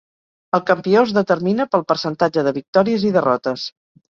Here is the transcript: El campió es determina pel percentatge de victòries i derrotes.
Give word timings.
El 0.59 0.63
campió 0.69 1.03
es 1.09 1.13
determina 1.17 1.67
pel 1.75 1.85
percentatge 1.91 2.45
de 2.49 2.55
victòries 2.59 3.07
i 3.11 3.17
derrotes. 3.19 3.71